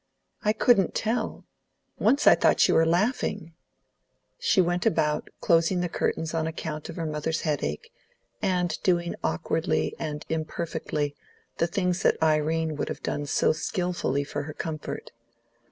"I 0.41 0.51
couldn't 0.51 0.95
tell. 0.95 1.45
Once 1.99 2.25
I 2.25 2.33
thought 2.33 2.67
you 2.67 2.73
were 2.73 2.87
laughing." 2.87 3.53
She 4.39 4.59
went 4.59 4.87
about, 4.87 5.29
closing 5.41 5.81
the 5.81 5.89
curtains 5.89 6.33
on 6.33 6.47
account 6.47 6.89
of 6.89 6.95
her 6.95 7.05
mother's 7.05 7.41
headache, 7.41 7.93
and 8.41 8.81
doing 8.81 9.13
awkwardly 9.23 9.93
and 9.99 10.25
imperfectly 10.27 11.15
the 11.57 11.67
things 11.67 12.01
that 12.01 12.17
Irene 12.19 12.77
would 12.77 12.89
have 12.89 13.03
done 13.03 13.27
so 13.27 13.51
skilfully 13.53 14.23
for 14.23 14.41
her 14.41 14.53
comfort. 14.53 15.11